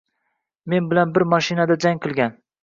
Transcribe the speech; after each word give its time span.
Men 0.73 0.87
bilan 0.93 1.11
bir 1.17 1.27
mashinada 1.35 1.79
jang 1.85 2.03
qilgan 2.07 2.35